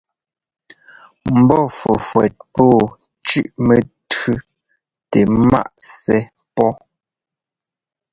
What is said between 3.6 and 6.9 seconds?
mɛtʉʉ tɛnɛ́ ŋmǎʼ sɛ́ pɔ́.